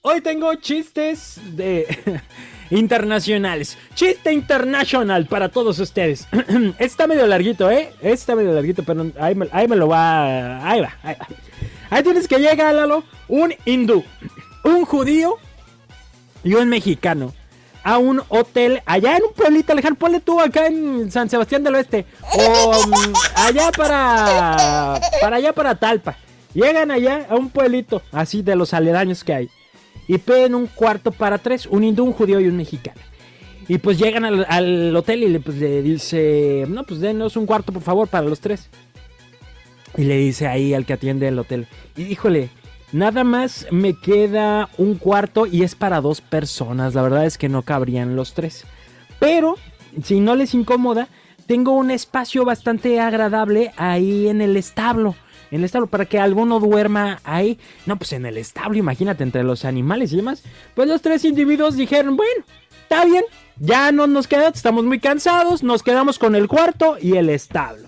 Hoy 0.00 0.20
tengo 0.22 0.54
chistes 0.54 1.38
de 1.52 1.86
internacionales. 2.70 3.76
Chiste 3.94 4.32
internacional 4.32 5.26
para 5.26 5.50
todos 5.50 5.78
ustedes. 5.78 6.26
está 6.78 7.06
medio 7.06 7.26
larguito, 7.26 7.70
¿eh? 7.70 7.92
Está 8.00 8.34
medio 8.34 8.52
larguito, 8.52 8.82
pero 8.84 9.10
ahí 9.20 9.34
me, 9.34 9.76
lo 9.76 9.88
va. 9.88 10.66
Ahí 10.66 10.80
va, 10.80 10.94
ahí 11.02 11.16
va. 11.20 11.26
Ahí 11.90 12.02
tienes 12.02 12.26
que 12.26 12.38
llegar, 12.38 12.74
Lalo, 12.74 13.04
un 13.28 13.54
hindú, 13.66 14.02
un 14.64 14.84
judío 14.84 15.36
y 16.42 16.54
un 16.54 16.68
mexicano 16.68 17.34
a 17.82 17.98
un 17.98 18.22
hotel 18.28 18.82
allá 18.86 19.18
en 19.18 19.24
un 19.24 19.32
pueblito 19.34 19.74
lejano. 19.74 19.96
Ponle 19.96 20.20
tú 20.20 20.40
acá 20.40 20.66
en 20.66 21.12
San 21.12 21.28
Sebastián 21.28 21.62
del 21.62 21.74
Oeste. 21.74 22.06
O 22.22 22.86
mm, 22.86 23.12
allá 23.36 23.70
para. 23.72 25.00
Para 25.20 25.36
allá 25.36 25.52
para 25.52 25.74
Talpa. 25.74 26.16
Llegan 26.54 26.90
allá 26.90 27.26
a 27.28 27.34
un 27.34 27.50
pueblito 27.50 28.02
así 28.12 28.42
de 28.42 28.56
los 28.56 28.72
aledaños 28.72 29.24
que 29.24 29.34
hay. 29.34 29.50
Y 30.06 30.18
piden 30.18 30.54
un 30.54 30.66
cuarto 30.66 31.10
para 31.10 31.38
tres: 31.38 31.66
un 31.66 31.84
hindú, 31.84 32.04
un 32.04 32.12
judío 32.12 32.40
y 32.40 32.46
un 32.46 32.56
mexicano. 32.56 33.00
Y 33.66 33.78
pues 33.78 33.98
llegan 33.98 34.24
al, 34.24 34.94
hotel 34.94 35.22
y 35.22 35.28
le, 35.28 35.40
pues, 35.40 35.56
le 35.56 35.82
dice: 35.82 36.64
No, 36.68 36.84
pues 36.84 37.00
denos 37.00 37.36
un 37.36 37.46
cuarto 37.46 37.72
por 37.72 37.82
favor 37.82 38.08
para 38.08 38.26
los 38.26 38.40
tres. 38.40 38.68
Y 39.96 40.04
le 40.04 40.16
dice 40.16 40.46
ahí 40.46 40.74
al 40.74 40.86
que 40.86 40.92
atiende 40.92 41.28
el 41.28 41.38
hotel: 41.38 41.66
Y 41.96 42.02
híjole, 42.02 42.50
Nada 42.94 43.24
más 43.24 43.66
me 43.72 43.94
queda 43.94 44.68
un 44.78 44.94
cuarto 44.94 45.46
y 45.46 45.64
es 45.64 45.74
para 45.74 46.00
dos 46.00 46.20
personas. 46.20 46.94
La 46.94 47.02
verdad 47.02 47.26
es 47.26 47.38
que 47.38 47.48
no 47.48 47.62
cabrían 47.62 48.14
los 48.14 48.34
tres. 48.34 48.66
Pero, 49.18 49.56
si 50.04 50.20
no 50.20 50.36
les 50.36 50.54
incomoda, 50.54 51.08
tengo 51.48 51.72
un 51.72 51.90
espacio 51.90 52.44
bastante 52.44 53.00
agradable 53.00 53.72
ahí 53.78 54.28
en 54.28 54.40
el 54.40 54.56
establo. 54.56 55.16
En 55.54 55.60
el 55.60 55.66
establo, 55.66 55.86
para 55.86 56.04
que 56.04 56.18
alguno 56.18 56.58
duerma 56.58 57.20
ahí. 57.22 57.60
No, 57.86 57.96
pues 57.96 58.12
en 58.12 58.26
el 58.26 58.38
establo, 58.38 58.76
imagínate, 58.76 59.22
entre 59.22 59.44
los 59.44 59.64
animales 59.64 60.12
y 60.12 60.16
demás. 60.16 60.42
Pues 60.74 60.88
los 60.88 61.00
tres 61.00 61.24
individuos 61.24 61.76
dijeron, 61.76 62.16
bueno, 62.16 62.44
está 62.82 63.04
bien, 63.04 63.22
ya 63.60 63.92
no 63.92 64.08
nos 64.08 64.26
queda, 64.26 64.48
estamos 64.48 64.84
muy 64.84 64.98
cansados, 64.98 65.62
nos 65.62 65.84
quedamos 65.84 66.18
con 66.18 66.34
el 66.34 66.48
cuarto 66.48 66.96
y 67.00 67.18
el 67.18 67.30
establo. 67.30 67.86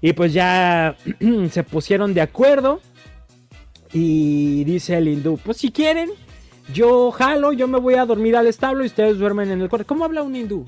Y 0.00 0.14
pues 0.14 0.32
ya 0.32 0.96
se 1.52 1.62
pusieron 1.62 2.12
de 2.12 2.22
acuerdo 2.22 2.80
y 3.92 4.64
dice 4.64 4.98
el 4.98 5.06
hindú, 5.06 5.38
pues 5.44 5.58
si 5.58 5.70
quieren, 5.70 6.10
yo 6.74 7.12
jalo, 7.12 7.52
yo 7.52 7.68
me 7.68 7.78
voy 7.78 7.94
a 7.94 8.04
dormir 8.04 8.34
al 8.34 8.48
establo 8.48 8.82
y 8.82 8.88
ustedes 8.88 9.16
duermen 9.16 9.52
en 9.52 9.60
el 9.60 9.68
cuarto. 9.68 9.86
¿Cómo 9.86 10.04
habla 10.04 10.24
un 10.24 10.34
hindú? 10.34 10.64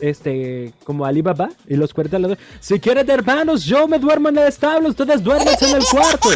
Este, 0.00 0.72
como 0.84 1.04
Alibaba 1.04 1.50
y 1.66 1.74
los 1.74 1.92
cuartos. 1.92 2.38
Si 2.60 2.78
quieren 2.78 3.10
hermanos, 3.10 3.64
yo 3.64 3.88
me 3.88 3.98
duermo 3.98 4.28
en 4.28 4.38
el 4.38 4.48
establo, 4.48 4.88
ustedes 4.90 5.22
duermen 5.22 5.54
en 5.60 5.76
el 5.76 5.84
cuarto. 5.84 6.28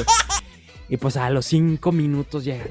Y 0.88 0.96
pues 0.96 1.16
a 1.16 1.30
los 1.30 1.46
cinco 1.46 1.92
minutos 1.92 2.44
llegan 2.44 2.68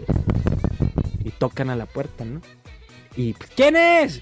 y 1.24 1.32
tocan 1.32 1.70
a 1.70 1.76
la 1.76 1.86
puerta, 1.86 2.26
¿no? 2.26 2.42
Y 3.16 3.34
pues, 3.34 3.50
¿quién 3.56 3.76
es? 3.76 4.22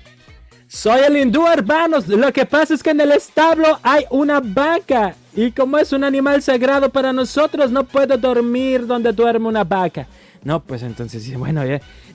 Soy 0.67 1.01
el 1.01 1.17
hindú, 1.17 1.47
hermanos. 1.47 2.07
Lo 2.07 2.31
que 2.31 2.45
pasa 2.45 2.75
es 2.75 2.83
que 2.83 2.91
en 2.91 3.01
el 3.01 3.11
establo 3.11 3.79
hay 3.81 4.05
una 4.11 4.39
vaca. 4.39 5.15
Y 5.35 5.51
como 5.51 5.77
es 5.79 5.91
un 5.93 6.03
animal 6.03 6.41
sagrado 6.43 6.89
para 6.91 7.11
nosotros, 7.11 7.71
no 7.71 7.83
puedo 7.83 8.17
dormir 8.17 8.85
donde 8.85 9.11
duerme 9.11 9.47
una 9.47 9.63
vaca. 9.63 10.07
No, 10.43 10.61
pues 10.61 10.83
entonces, 10.83 11.35
bueno, 11.37 11.63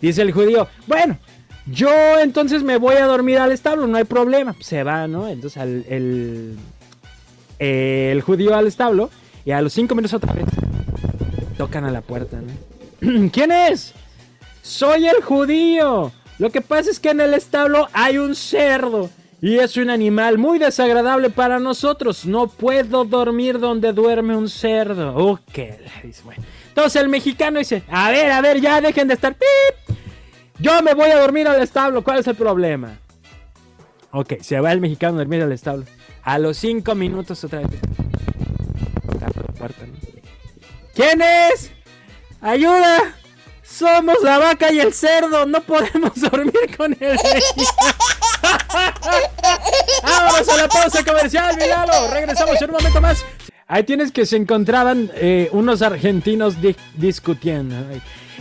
dice 0.01 0.23
el 0.23 0.33
judío, 0.33 0.69
bueno, 0.87 1.19
yo 1.67 2.19
entonces 2.21 2.63
me 2.63 2.77
voy 2.77 2.97
a 2.97 3.07
dormir 3.07 3.39
al 3.39 3.53
establo, 3.53 3.87
no 3.87 3.97
hay 3.97 4.05
problema. 4.05 4.55
Se 4.61 4.83
va, 4.83 5.09
¿no? 5.09 5.29
Entonces 5.29 5.63
el, 5.63 6.59
el, 7.59 8.21
judío 8.23 8.55
al 8.55 8.67
establo 8.67 9.11
y 9.45 9.53
a 9.53 9.63
los 9.63 9.73
cinco 9.73 9.95
minutos 9.95 10.15
otra 10.15 10.33
vez 10.33 10.47
tocan 11.57 11.85
a 11.85 11.91
la 11.91 12.03
puerta, 12.03 12.41
¿no? 12.41 13.31
¿Quién 13.33 13.53
es? 13.53 13.95
Soy 14.63 15.07
el 15.07 15.23
judío. 15.23 16.13
Lo 16.39 16.51
que 16.51 16.61
pasa 16.61 16.91
es 16.91 16.99
que 16.99 17.11
en 17.11 17.21
el 17.21 17.35
establo 17.35 17.89
hay 17.93 18.19
un 18.19 18.35
cerdo. 18.35 19.09
Y 19.41 19.59
es 19.59 19.77
un 19.77 19.91
animal 19.91 20.39
muy 20.39 20.59
desagradable 20.59 21.29
para 21.29 21.61
nosotros. 21.61 22.25
No 22.25 22.47
puedo 22.47 23.05
dormir 23.05 23.59
donde 23.59 23.93
duerme 23.93 24.35
un 24.35 24.49
cerdo. 24.49 25.15
Ok. 25.15 25.59
Entonces 26.69 27.03
el 27.03 27.11
mexicano 27.11 27.59
dice, 27.59 27.83
a 27.91 28.11
ver, 28.11 28.33
a 28.33 28.41
ver, 28.41 28.61
ya 28.61 28.81
dejen 28.81 29.07
de 29.07 29.15
estar... 29.15 29.35
¡Pip! 29.35 29.84
Yo 30.59 30.83
me 30.83 30.95
voy 30.95 31.11
a 31.11 31.21
dormir 31.21 31.49
al 31.49 31.61
establo. 31.61 32.03
¿Cuál 32.03 32.21
es 32.21 32.27
el 32.27 32.37
problema? 32.37 32.99
Ok, 34.13 34.35
se 34.41 34.61
va 34.61 34.73
el 34.73 34.81
mexicano 34.81 35.17
a 35.17 35.19
dormir 35.19 35.43
al 35.43 35.53
establo. 35.53 35.85
A 36.23 36.39
los 36.39 36.57
cinco 36.57 36.95
minutos 36.95 37.43
otra 37.45 37.61
vez. 37.61 37.71
¿Quién 40.95 41.21
es? 41.21 41.73
¡Ayuda! 42.41 43.17
Somos 43.63 44.23
la 44.23 44.39
vaca 44.39 44.71
y 44.71 44.79
el 44.79 44.93
cerdo, 44.93 45.47
no 45.47 45.61
podemos 45.63 46.13
dormir 46.31 46.77
con 46.77 46.97
el 47.01 47.19
Vámonos 50.03 50.49
a 50.49 50.57
la 50.57 50.69
pausa 50.69 51.05
comercial, 51.05 51.57
míralo. 51.57 52.09
Regresamos 52.13 52.61
en 52.63 52.71
un 52.71 52.77
momento 52.77 53.01
más. 53.01 53.25
Ahí 53.67 53.83
tienes 53.83 54.13
que 54.13 54.27
se 54.27 54.37
encontraban 54.37 55.11
eh, 55.15 55.49
unos 55.53 55.83
argentinos 55.83 56.57
discutiendo. 56.95 57.75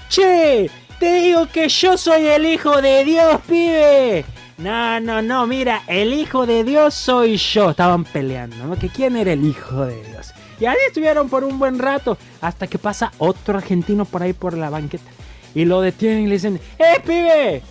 Che, 0.09 0.69
te 1.03 1.15
digo 1.15 1.47
que 1.47 1.67
yo 1.67 1.97
soy 1.97 2.27
el 2.27 2.45
hijo 2.45 2.81
de 2.81 3.03
Dios, 3.03 3.41
pibe. 3.45 4.23
No, 4.57 5.01
no, 5.01 5.21
no, 5.21 5.45
mira, 5.45 5.81
el 5.87 6.13
hijo 6.13 6.45
de 6.45 6.63
Dios 6.63 6.93
soy 6.93 7.35
yo. 7.35 7.71
Estaban 7.71 8.05
peleando, 8.05 8.55
¿no? 8.65 8.79
Que 8.79 8.87
quién 8.87 9.17
era 9.17 9.33
el 9.33 9.43
hijo 9.43 9.85
de 9.85 10.01
Dios. 10.01 10.33
Y 10.61 10.65
ahí 10.65 10.77
estuvieron 10.87 11.27
por 11.27 11.43
un 11.43 11.59
buen 11.59 11.77
rato, 11.77 12.17
hasta 12.39 12.67
que 12.67 12.77
pasa 12.77 13.11
otro 13.17 13.57
argentino 13.57 14.05
por 14.05 14.23
ahí 14.23 14.31
por 14.31 14.57
la 14.57 14.69
banqueta. 14.69 15.11
Y 15.53 15.65
lo 15.65 15.81
detienen 15.81 16.23
y 16.23 16.27
le 16.27 16.35
dicen, 16.35 16.61
¡Eh, 16.79 17.01
pibe! 17.05 17.61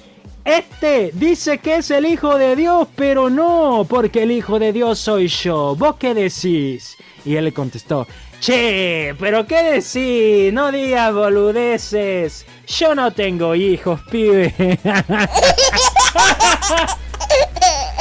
Este 0.44 1.12
dice 1.14 1.58
que 1.58 1.76
es 1.76 1.90
el 1.90 2.04
Hijo 2.04 2.36
de 2.36 2.56
Dios, 2.56 2.88
pero 2.96 3.30
no, 3.30 3.86
porque 3.88 4.24
el 4.24 4.32
Hijo 4.32 4.58
de 4.58 4.72
Dios 4.72 4.98
soy 4.98 5.28
yo. 5.28 5.76
¿Vos 5.76 5.96
qué 5.96 6.14
decís? 6.14 6.96
Y 7.24 7.36
él 7.36 7.44
le 7.44 7.52
contestó, 7.52 8.08
Che, 8.40 9.14
pero 9.20 9.46
¿qué 9.46 9.62
decís? 9.62 10.52
No 10.52 10.72
digas 10.72 11.14
boludeces. 11.14 12.44
Yo 12.66 12.92
no 12.92 13.12
tengo 13.12 13.54
hijos, 13.54 14.00
pibe. 14.10 14.52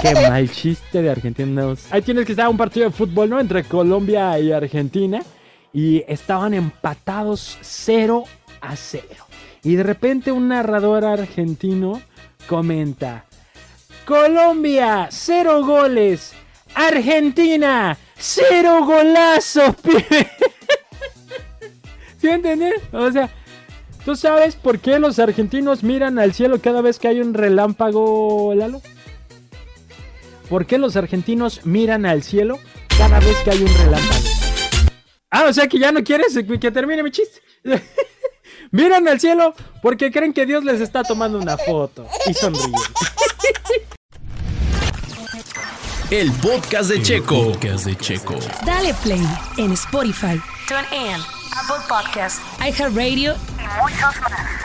Qué 0.01 0.15
mal 0.15 0.49
chiste 0.49 1.03
de 1.03 1.11
Argentina. 1.11 1.75
Ahí 1.91 2.01
tienes 2.01 2.25
que 2.25 2.31
estar 2.31 2.49
un 2.49 2.57
partido 2.57 2.87
de 2.87 2.91
fútbol, 2.91 3.29
¿no? 3.29 3.39
Entre 3.39 3.63
Colombia 3.65 4.39
y 4.39 4.51
Argentina. 4.51 5.21
Y 5.73 6.03
estaban 6.07 6.55
empatados 6.55 7.59
0 7.61 8.23
a 8.61 8.75
0. 8.75 9.05
Y 9.63 9.75
de 9.75 9.83
repente 9.83 10.31
un 10.31 10.47
narrador 10.47 11.05
argentino 11.05 12.01
comenta, 12.47 13.25
Colombia, 14.05 15.07
0 15.11 15.65
goles. 15.65 16.33
Argentina, 16.73 17.97
0 18.17 18.85
golazos, 18.85 19.75
pibe. 19.83 20.29
¿Sí 22.19 22.29
entendés? 22.29 22.81
O 22.93 23.11
sea, 23.11 23.29
¿tú 24.05 24.15
sabes 24.15 24.55
por 24.55 24.79
qué 24.79 24.99
los 24.99 25.19
argentinos 25.19 25.83
miran 25.83 26.19
al 26.19 26.33
cielo 26.33 26.61
cada 26.61 26.81
vez 26.81 26.99
que 26.99 27.07
hay 27.07 27.19
un 27.19 27.33
relámpago, 27.33 28.53
Lalo? 28.55 28.81
¿Por 30.49 30.65
qué 30.65 30.77
los 30.77 30.95
argentinos 30.95 31.65
miran 31.65 32.05
al 32.05 32.23
cielo 32.23 32.59
cada 32.97 33.19
vez 33.19 33.37
que 33.43 33.51
hay 33.51 33.61
un 33.61 33.73
relámpago? 33.73 34.25
Ah, 35.29 35.45
o 35.47 35.53
sea 35.53 35.67
que 35.67 35.79
ya 35.79 35.91
no 35.91 36.03
quieres 36.03 36.37
que 36.59 36.71
termine 36.71 37.03
mi 37.03 37.11
chiste. 37.11 37.39
Miran 38.71 39.05
al 39.09 39.19
cielo 39.19 39.53
porque 39.81 40.11
creen 40.11 40.31
que 40.33 40.45
Dios 40.45 40.63
les 40.63 40.79
está 40.79 41.03
tomando 41.03 41.37
una 41.37 41.57
foto 41.57 42.07
y 42.25 42.33
sonríen. 42.33 42.71
El 46.09 46.31
podcast 46.33 46.89
de 46.89 47.01
Checo. 47.01 47.51
podcast 47.51 47.85
de 47.85 47.97
Checo. 47.97 48.35
Dale 48.65 48.93
play 48.95 49.25
en 49.57 49.73
Spotify, 49.73 50.41
TuneIn, 50.67 51.19
Apple 51.57 51.83
Podcasts, 51.87 52.41
iHeartRadio 52.59 53.33
y 53.33 53.81
muchos 53.81 54.21
más. 54.21 54.60